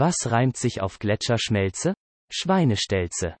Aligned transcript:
Was 0.00 0.30
reimt 0.30 0.56
sich 0.56 0.80
auf 0.80 1.00
Gletscherschmelze? 1.00 1.92
Schweinestelze. 2.30 3.36